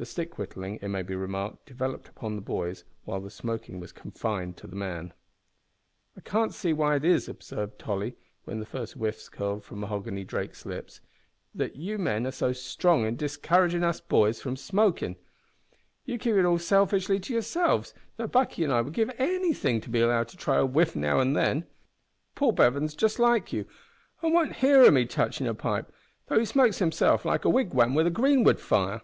[0.00, 3.90] The stick whittling, it may be remarked, devolved upon the boys, while the smoking was
[3.90, 5.12] confined to the man.
[6.16, 10.22] "I can't see why it is," observed Tolly, when the first whiffs curled from Mahoghany
[10.24, 11.00] Drake's lips,
[11.52, 15.16] "that you men are so strong in discouragin' us boys from smokin'.
[16.04, 19.90] You keep it all selfishly to yourselves, though Buckie an' I would give anythin' to
[19.90, 21.66] be allowed to try a whiff now an' then.
[22.36, 23.66] Paul Bevan's just like you
[24.22, 25.90] won't hear o' me touchin' a pipe,
[26.28, 29.02] though he smokes himself like a wigwam wi' a greenwood fire!"